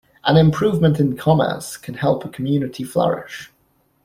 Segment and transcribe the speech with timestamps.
[0.23, 3.51] An improvement in commerce can help a community flourish.